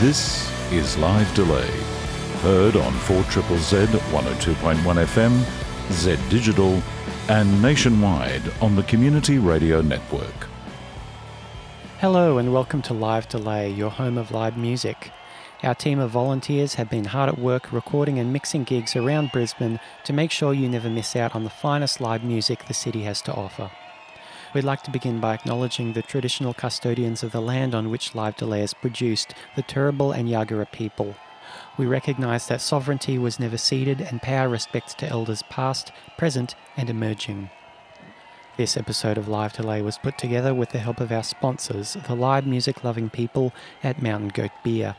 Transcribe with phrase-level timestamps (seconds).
[0.00, 1.70] This is Live Delay.
[2.42, 6.82] Heard on 4 Triple Z 102.1 FM, Z Digital,
[7.30, 10.48] and nationwide on the Community Radio Network.
[11.98, 15.12] Hello and welcome to Live Delay, your home of live music.
[15.62, 19.80] Our team of volunteers have been hard at work recording and mixing gigs around Brisbane
[20.04, 23.22] to make sure you never miss out on the finest live music the city has
[23.22, 23.70] to offer.
[24.56, 28.36] We'd like to begin by acknowledging the traditional custodians of the land on which Live
[28.36, 31.14] Delay is produced, the Turrbal and Yagara people.
[31.76, 36.54] We recognise that sovereignty was never ceded and pay our respects to elders past, present,
[36.74, 37.50] and emerging.
[38.56, 42.16] This episode of Live Delay was put together with the help of our sponsors, the
[42.16, 43.52] live music loving people
[43.84, 44.96] at Mountain Goat Beer.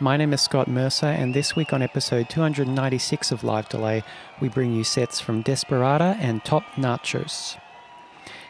[0.00, 4.02] My name is Scott Mercer, and this week on episode 296 of Live Delay,
[4.40, 7.58] we bring you sets from Desperada and Top Nachos.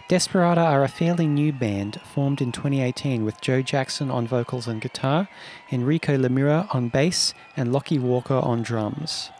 [0.07, 4.79] Desperada are a fairly new band formed in 2018 with Joe Jackson on vocals and
[4.79, 5.29] guitar,
[5.73, 9.31] Enrico Lemira on bass, and Lockie Walker on drums.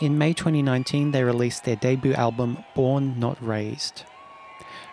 [0.00, 4.02] In May 2019, they released their debut album, Born Not Raised.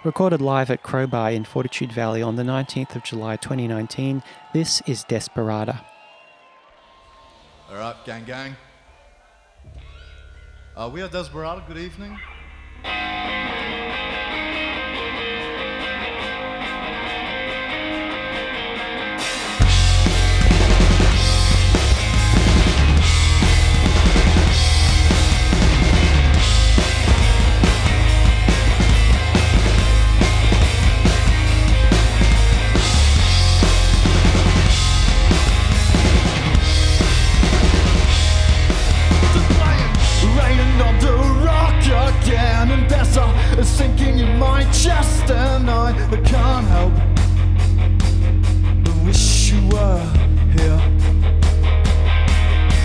[0.03, 4.21] Recorded live at Crowbar in Fortitude Valley on the 19th of July 2019,
[4.53, 5.81] this is Desperada.
[7.67, 8.55] All right, gang, gang.
[10.77, 11.67] Uh, we are Desperada.
[11.67, 12.15] Good evening.
[44.84, 45.92] Chest, and I
[46.23, 46.94] can't help
[48.84, 50.06] but wish you were
[50.56, 50.82] here.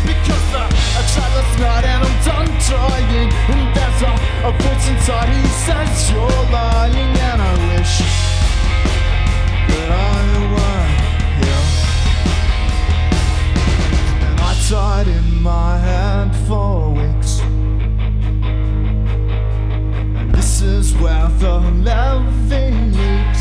[0.09, 0.66] Because I,
[0.99, 4.12] I tried last night and I'm done trying, and there's a,
[4.49, 7.94] a voice inside who says you're lying, and I wish
[9.69, 10.21] that I
[10.55, 10.87] were
[11.38, 11.66] here.
[14.26, 17.23] And I tied in my hand for weeks.
[20.64, 23.25] Is worth leaks.
[23.28, 23.33] You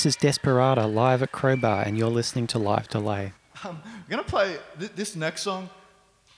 [0.00, 3.34] This is Desperada live at Crowbar, and you're listening to Live Delay.
[3.62, 5.68] Um, I'm gonna play th- this next song.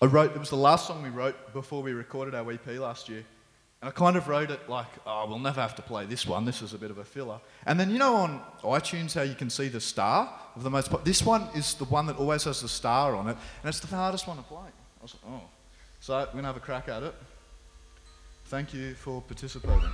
[0.02, 0.34] I wrote.
[0.34, 3.24] It was the last song we wrote before we recorded our EP last year,
[3.80, 6.44] and I kind of wrote it like, "Oh, we'll never have to play this one.
[6.44, 9.36] This is a bit of a filler." And then you know on iTunes how you
[9.36, 10.90] can see the star of the most.
[10.90, 13.78] Po- this one is the one that always has the star on it, and it's
[13.78, 14.58] the hardest one to play.
[14.58, 15.48] I was like, "Oh,"
[16.00, 17.14] so we're gonna have a crack at it.
[18.46, 19.92] Thank you for participating.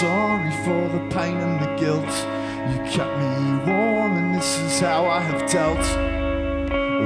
[0.00, 2.14] Sorry for the pain and the guilt.
[2.70, 3.34] You kept me
[3.64, 5.86] warm, and this is how I have dealt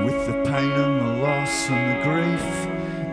[0.07, 2.47] with the pain and the loss and the grief.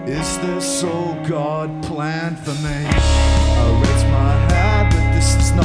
[0.08, 2.86] Is this all God planned for me?
[2.88, 5.65] I raise my head, but this is not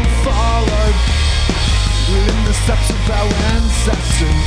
[0.00, 0.86] will follow
[2.08, 4.44] in the steps of our ancestors.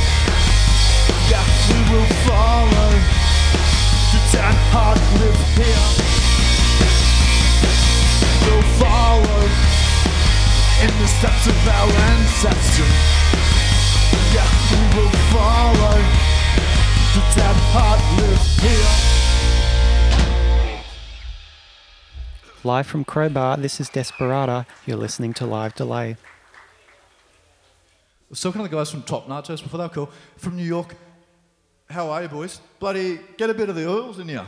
[1.30, 2.90] Yeah, we will follow
[4.12, 5.86] the dead heart live here.
[8.42, 9.42] We'll follow
[10.82, 12.96] in the steps of our ancestors.
[14.34, 15.98] Yeah, we will follow
[18.18, 19.13] live here.
[22.66, 24.64] Live from Crowbar, this is Desperada.
[24.86, 26.16] You're listening to Live Delay.
[28.30, 30.10] Was talking to the guys from Top Nachos before were cool.
[30.38, 30.94] From New York.
[31.90, 32.62] How are you, boys?
[32.80, 34.40] Bloody, get a bit of the oils in you.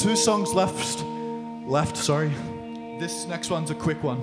[0.00, 1.04] Two songs left.
[1.66, 2.30] Left, sorry.
[2.98, 4.18] This next one's a quick one.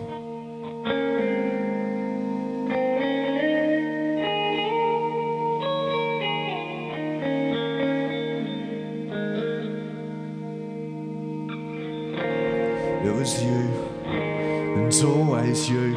[13.06, 13.70] It was you,
[14.06, 15.96] and it's always you.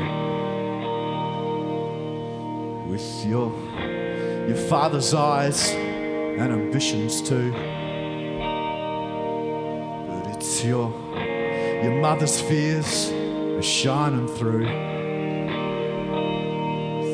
[2.86, 3.50] With your
[4.46, 7.79] your father's eyes and ambitions too.
[10.64, 10.92] Your
[11.82, 14.66] your mother's fears are shining through.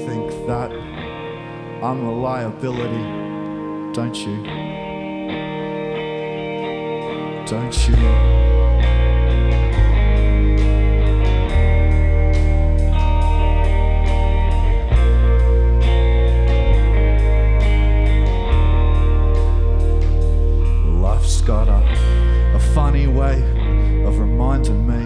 [0.04, 0.72] Think that
[1.80, 4.42] I'm a liability, don't you?
[7.46, 8.65] Don't you?
[23.26, 23.42] way
[24.04, 25.02] of reminding me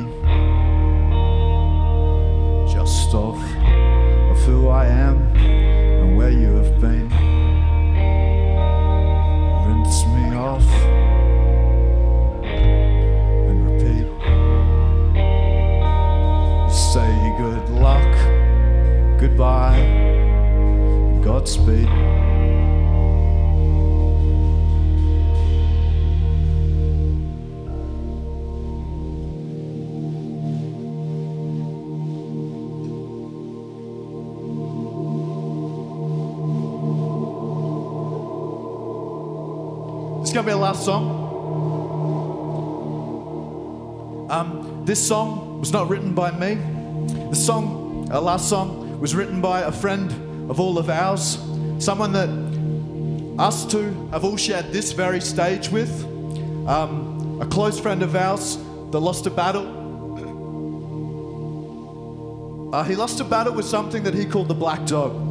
[2.71, 3.37] just of,
[4.31, 5.30] of who I am.
[40.71, 41.11] last song.
[44.31, 46.55] Um, this song was not written by me.
[47.31, 50.13] The song, our last song, was written by a friend
[50.49, 51.41] of all of ours,
[51.81, 52.29] someone that
[53.43, 55.91] us two have all shared this very stage with,
[56.69, 58.57] um, a close friend of ours
[58.93, 59.67] that lost a battle.
[62.73, 65.30] Uh, he lost a battle with something that he called the black dog.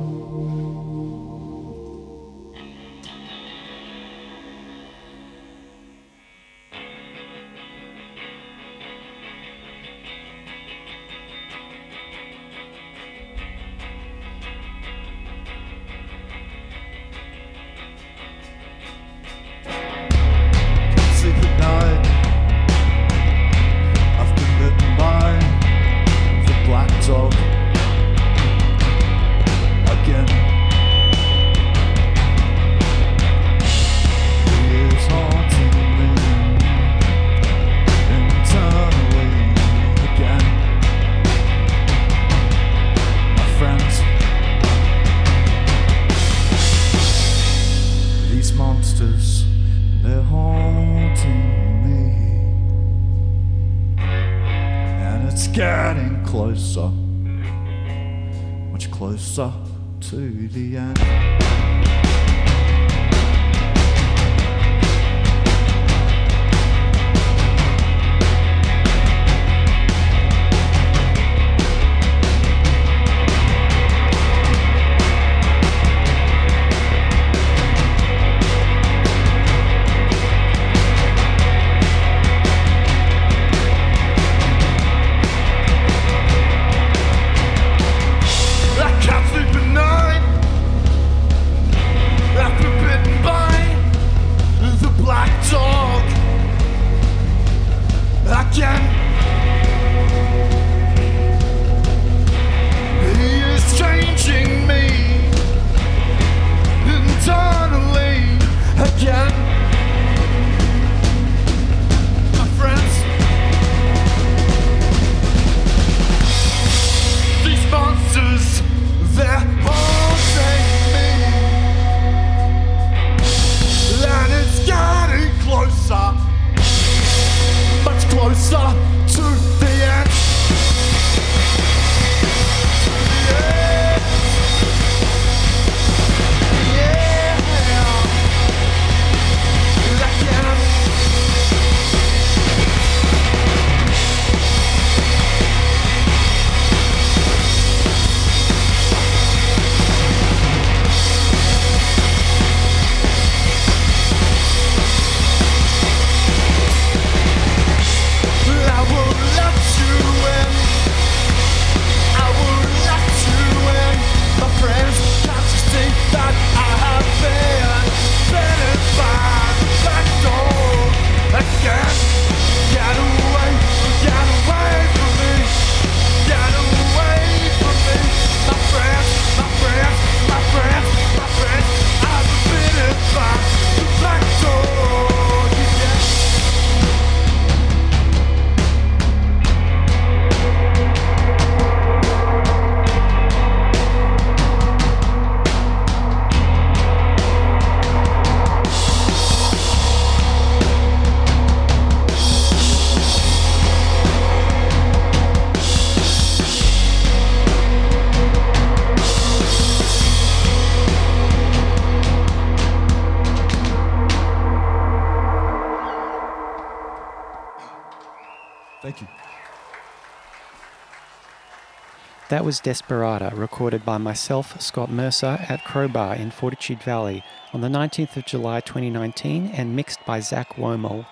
[222.40, 227.22] That was Desperada, recorded by myself, Scott Mercer, at Crowbar in Fortitude Valley
[227.52, 231.06] on the 19th of July 2019 and mixed by Zach Womel.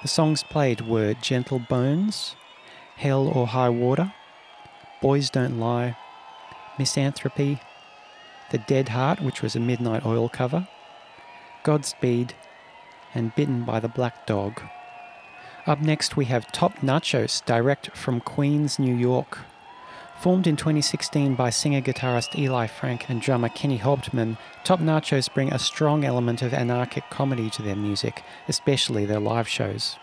[0.00, 2.34] The songs played were Gentle Bones,
[2.96, 4.14] Hell or High Water,
[5.02, 5.98] Boys Don't Lie,
[6.78, 7.60] Misanthropy,
[8.50, 10.66] The Dead Heart, which was a Midnight Oil cover,
[11.62, 12.32] Godspeed,
[13.14, 14.62] and Bitten by the Black Dog.
[15.66, 19.40] Up next, we have Top Nachos, direct from Queens, New York.
[20.20, 25.52] Formed in 2016 by singer guitarist Eli Frank and drummer Kenny Hauptmann, Top Nachos bring
[25.52, 29.96] a strong element of anarchic comedy to their music, especially their live shows.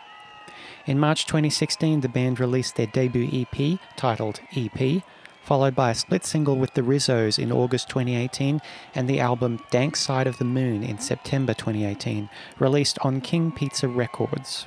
[0.85, 5.03] In March 2016, the band released their debut EP titled EP,
[5.41, 8.61] followed by a split single with the Rizzos in August 2018
[8.95, 13.89] and the album Dank Side of the Moon in September 2018, released on King Pizza
[13.89, 14.65] Records.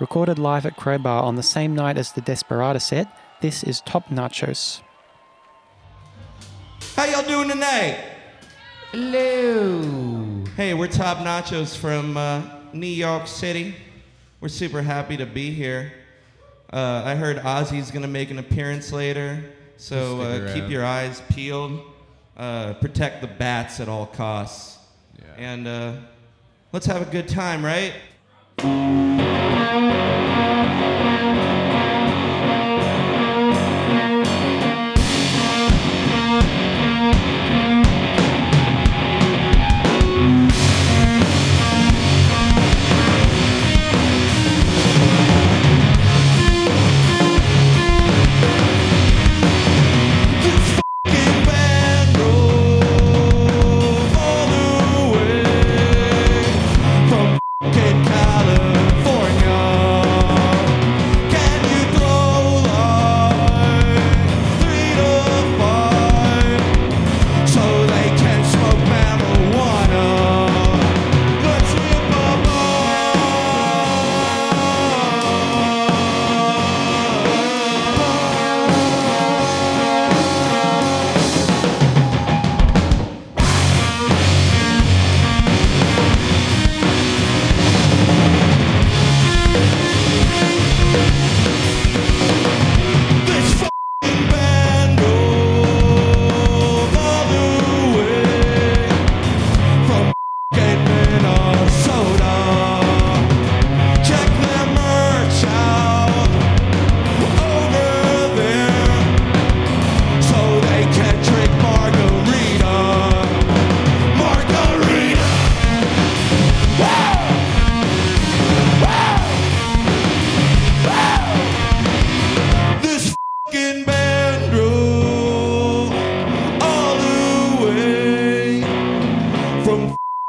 [0.00, 3.06] Recorded live at Crowbar on the same night as the Desperada set,
[3.44, 4.80] this is Top Nachos.
[6.96, 8.02] How y'all doing tonight?
[8.90, 10.42] Hello.
[10.56, 12.40] Hey, we're Top Nachos from uh,
[12.72, 13.74] New York City.
[14.40, 15.92] We're super happy to be here.
[16.72, 19.44] Uh, I heard Ozzy's gonna make an appearance later,
[19.76, 21.82] so uh, keep your eyes peeled.
[22.38, 24.78] Uh, protect the bats at all costs.
[25.18, 25.24] Yeah.
[25.36, 25.92] And uh,
[26.72, 27.92] let's have a good time, right?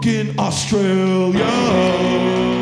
[0.01, 2.54] Fucking Australia.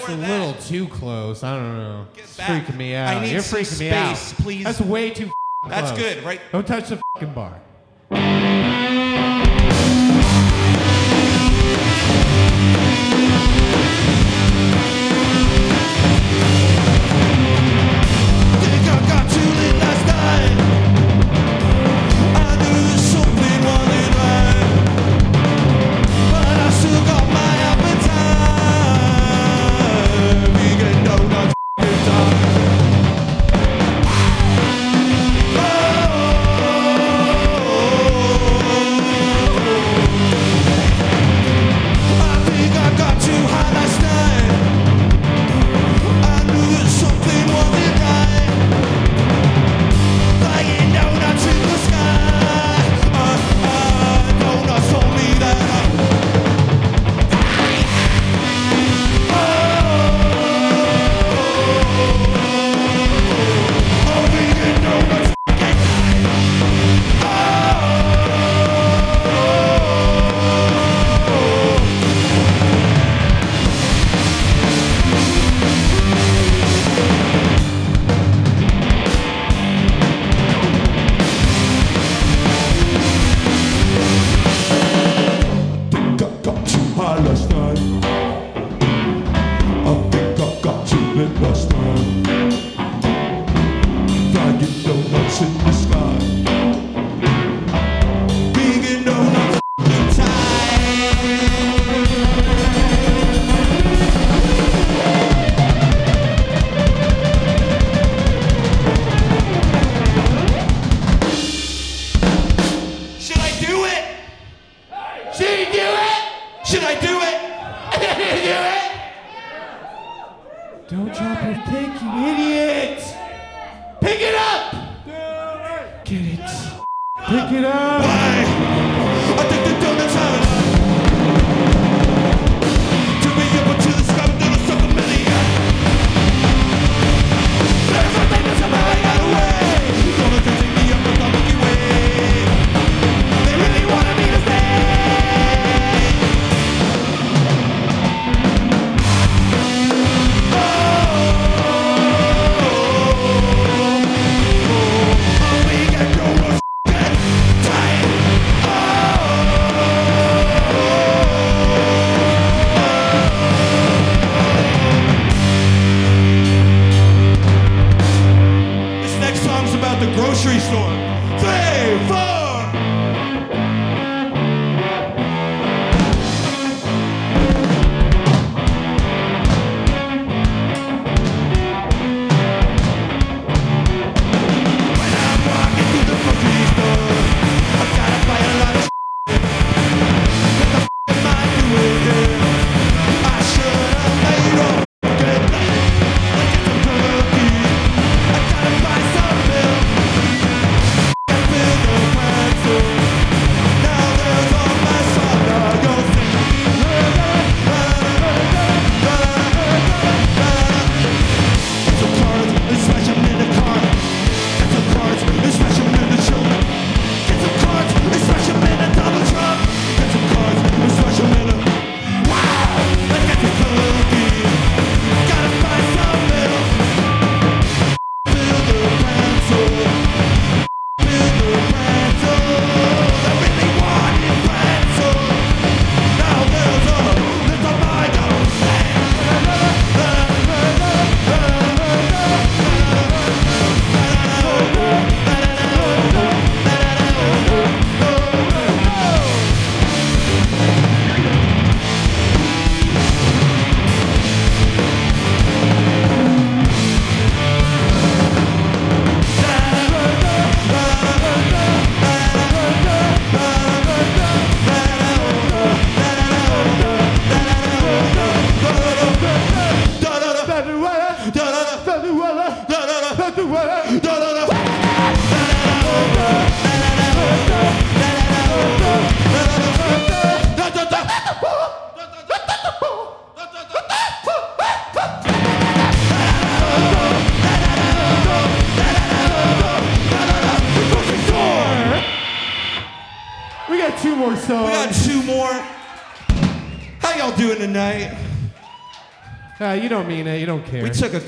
[0.00, 0.60] That's a little that.
[0.62, 1.42] too close.
[1.42, 2.06] I don't know.
[2.16, 2.66] It's back.
[2.66, 3.16] freaking me out.
[3.16, 4.16] I need You're some freaking me out.
[4.16, 4.64] please.
[4.64, 5.30] That's way too.
[5.68, 5.98] That's close.
[6.02, 6.40] good, right?
[6.52, 7.60] Don't touch the fucking bar.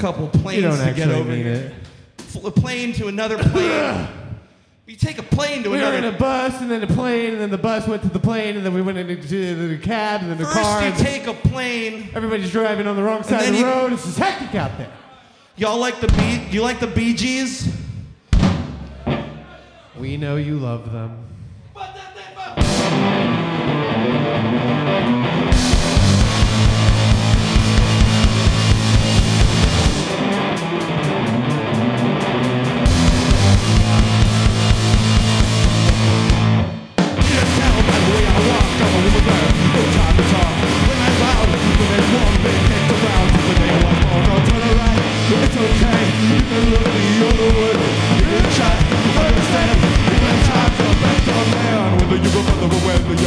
[0.03, 1.72] couple planes You don't to get over mean here.
[2.34, 2.44] it.
[2.44, 4.09] A plane to another plane.
[4.86, 7.40] you take a plane to We were in a bus, and then a plane, and
[7.40, 9.14] then the bus went to the plane, and then we went into
[9.68, 10.80] the, cab, and then the First car.
[10.82, 12.11] you and take a plane.
[12.14, 13.92] everybody's driving on the wrong side of the you- road.
[13.92, 14.90] It's just hectic out there.
[15.57, 16.48] Y'all like the Bee?
[16.50, 17.72] You like the Bee Gees?
[19.96, 21.16] We know you love them.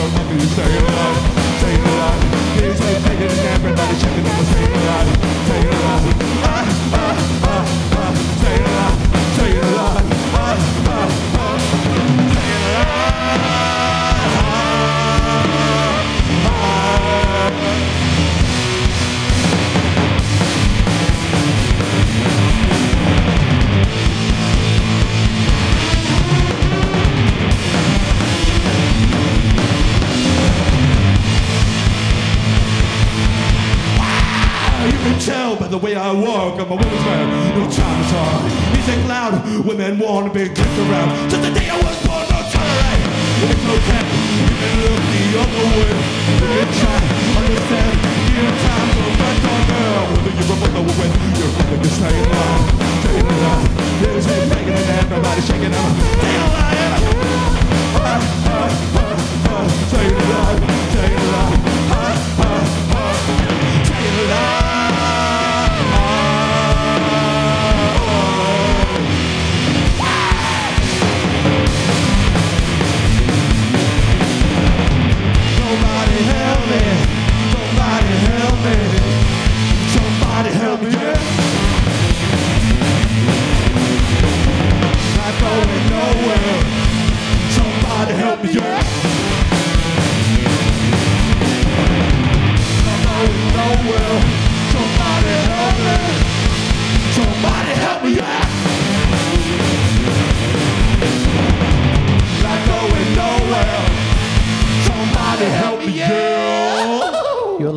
[0.06, 0.75] motherfucking say.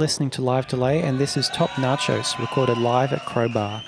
[0.08, 3.82] listening to Live Delay, and this is Top Nachos, recorded live at Crowbar.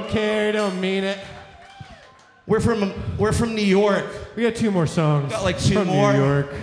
[0.00, 0.52] don't care.
[0.52, 1.18] Don't mean it.
[2.46, 4.06] We're from we're from New York.
[4.36, 5.24] We got two more songs.
[5.24, 6.12] We got like two from more.
[6.12, 6.54] New York.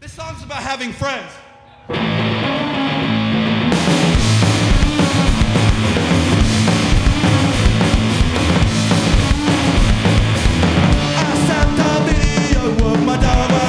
[0.00, 1.30] This song's about having friends.
[11.10, 13.67] I sent a video of my dog.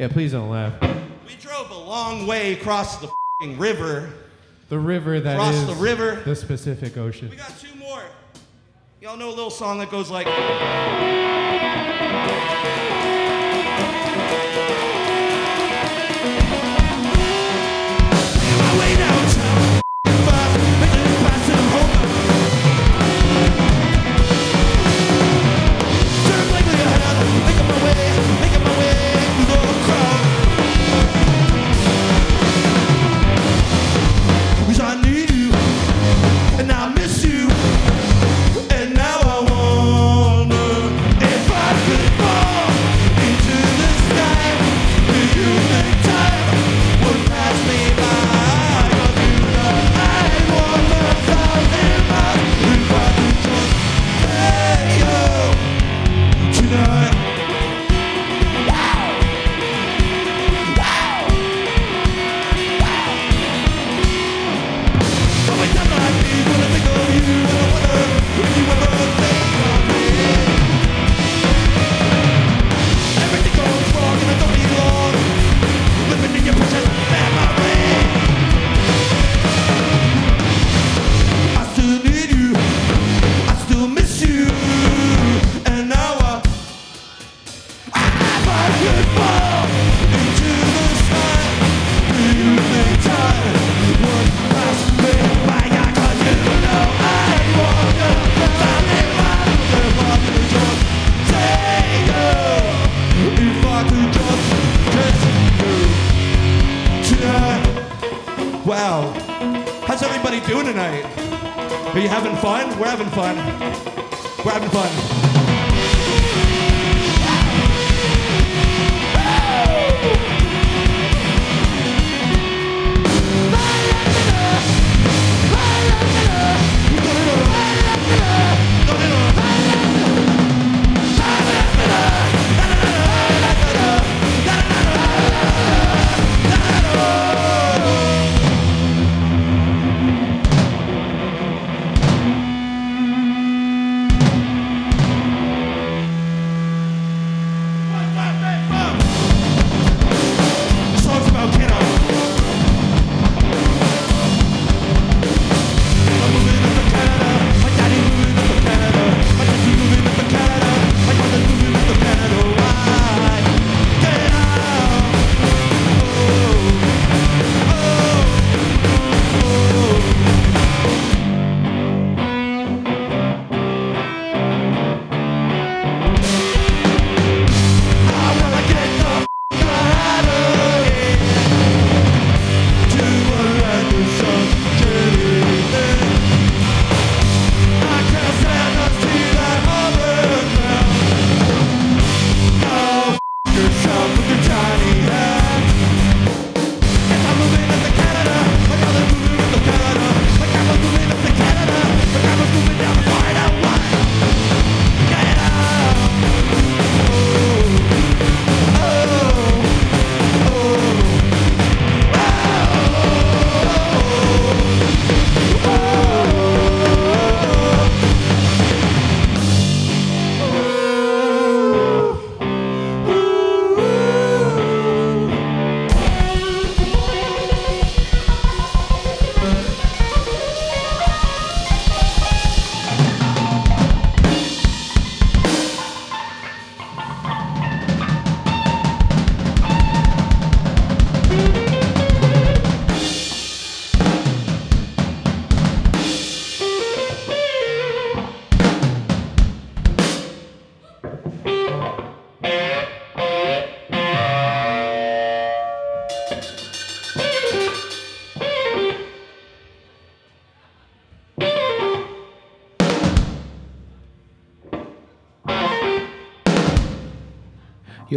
[0.00, 0.80] Yeah, please don't laugh.
[1.28, 3.10] We drove a long way across the
[3.58, 4.10] river.
[4.70, 6.22] The river that across is the river.
[6.24, 7.28] The specific ocean.
[7.28, 8.04] We got two more.
[9.02, 10.26] Y'all know a little song that goes like.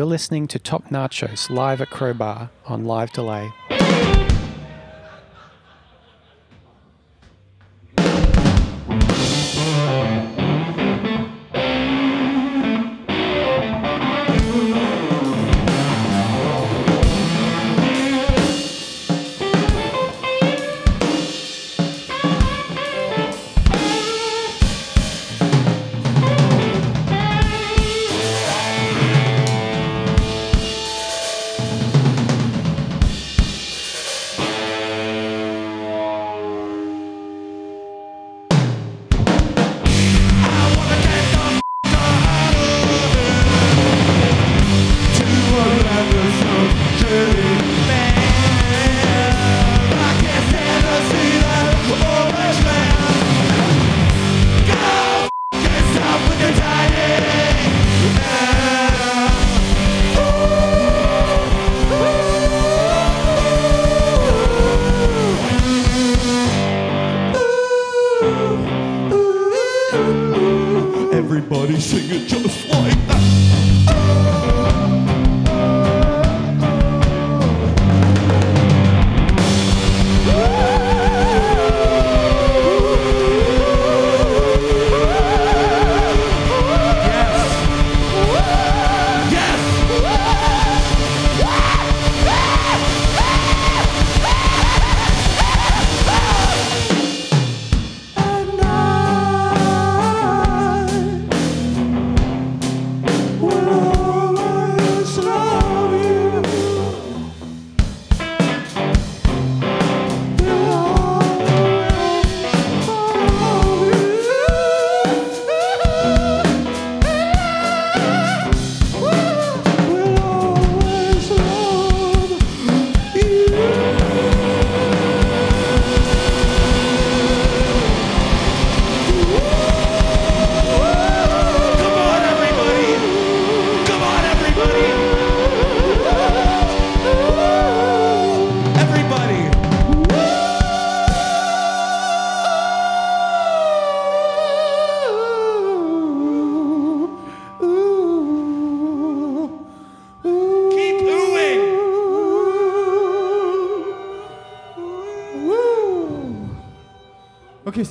[0.04, 3.54] You're listening to Top Nachos live at Crowbar on live delay.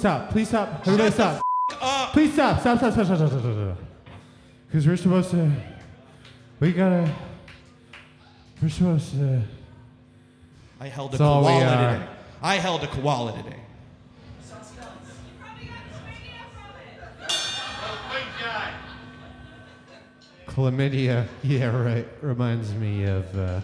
[0.02, 0.30] Stop.
[0.30, 0.80] Please stop.
[0.84, 1.42] Everybody stop.
[2.12, 2.60] Please stop.
[2.60, 3.78] Stop, stop, stop, stop, stop, stop, stop.
[4.66, 5.52] Because we're supposed to.
[6.58, 7.08] We gotta.
[8.60, 9.42] We're supposed to.
[10.80, 11.92] I held a That's all we koala are.
[11.94, 12.08] today.
[12.42, 13.60] I held a koala today.
[20.46, 21.28] Chlamydia.
[21.44, 22.08] Yeah, right.
[22.20, 23.38] Reminds me of.
[23.38, 23.60] Uh,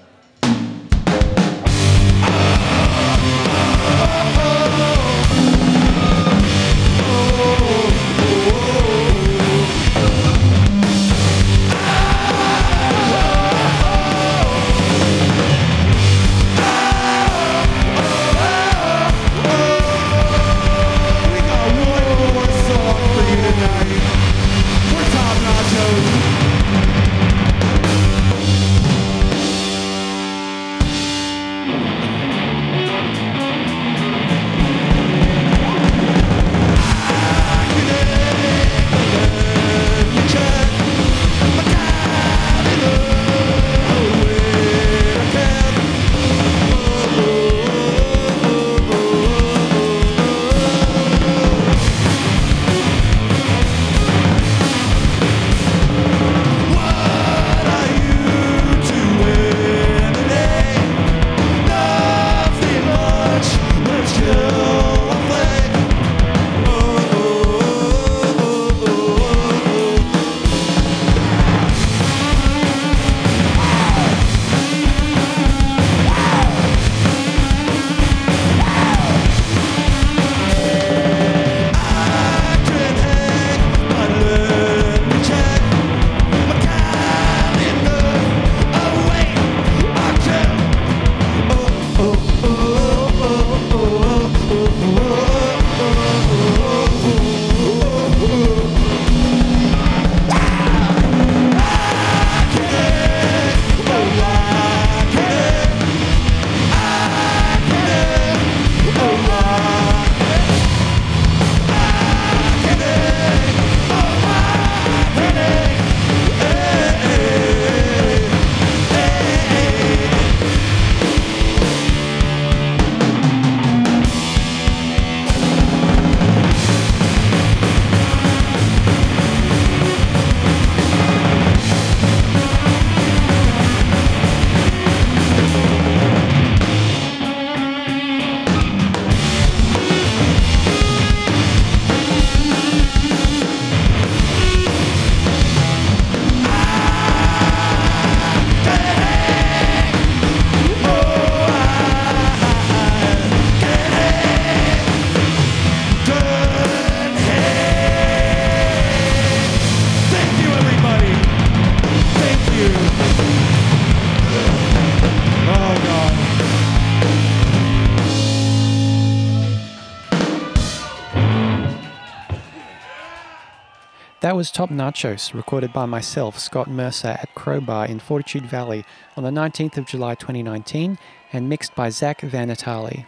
[174.39, 178.84] was Top Nachos, recorded by myself, Scott Mercer, at Crowbar in Fortitude Valley
[179.16, 180.97] on the 19th of July 2019
[181.32, 183.05] and mixed by Zach Vanatali.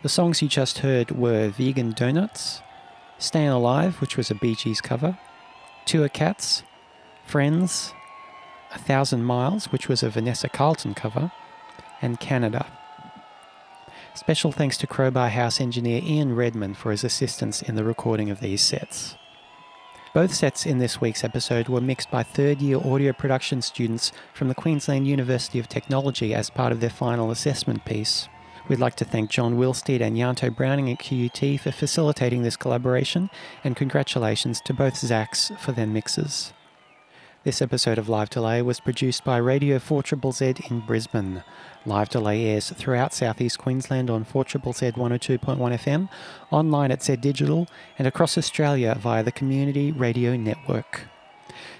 [0.00, 2.62] The songs you just heard were Vegan Donuts,
[3.18, 5.18] Staying Alive, which was a Bee Gees cover,
[5.84, 6.62] Tour Cats,
[7.26, 7.92] Friends,
[8.72, 11.32] A Thousand Miles, which was a Vanessa Carlton cover,
[12.00, 12.64] and Canada.
[14.14, 18.40] Special thanks to Crowbar House engineer Ian Redman for his assistance in the recording of
[18.40, 19.16] these sets.
[20.12, 24.48] Both sets in this week's episode were mixed by third year audio production students from
[24.48, 28.28] the Queensland University of Technology as part of their final assessment piece.
[28.68, 33.30] We'd like to thank John Willsteed and Yanto Browning at QUT for facilitating this collaboration,
[33.62, 36.52] and congratulations to both Zachs for their mixes.
[37.42, 41.42] This episode of Live Delay was produced by Radio 4ZZZ in Brisbane.
[41.86, 46.10] Live Delay airs throughout southeast Queensland on 4ZZZ 102.1 FM,
[46.50, 47.66] online at Z Digital,
[47.98, 51.08] and across Australia via the Community Radio Network.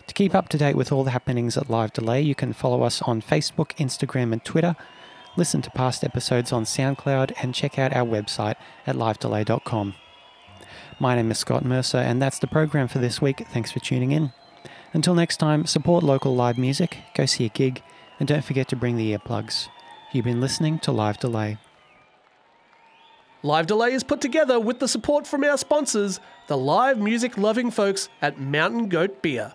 [0.06, 2.82] To keep up to date with all the happenings at Live Delay, you can follow
[2.82, 4.74] us on Facebook, Instagram, and Twitter,
[5.36, 8.56] listen to past episodes on SoundCloud, and check out our website
[8.86, 9.94] at livedelay.com.
[10.98, 13.46] My name is Scott Mercer, and that's the program for this week.
[13.52, 14.32] Thanks for tuning in.
[14.92, 17.82] Until next time, support local live music, go see a gig,
[18.18, 19.68] and don't forget to bring the earplugs.
[20.12, 21.58] You've been listening to Live Delay.
[23.44, 26.18] Live Delay is put together with the support from our sponsors,
[26.48, 29.54] the live music loving folks at Mountain Goat Beer.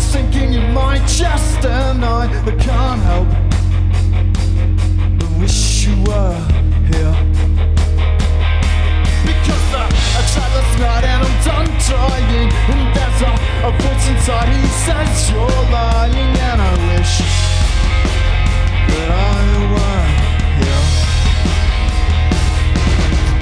[0.00, 3.28] is sinking in my chest, and I I can't help
[5.18, 6.38] but wish you were
[6.90, 7.16] here.
[9.28, 9.86] Because I
[10.18, 13.32] I tried last night, and I'm done trying, and there's a,
[13.68, 17.14] a voice inside who says you're lying, and I wish
[18.88, 19.40] that I
[19.72, 20.06] were
[20.60, 20.84] here.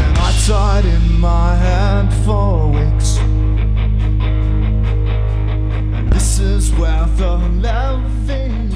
[0.04, 2.97] And I died in my hand for weeks?
[6.70, 8.67] It's worth a loving.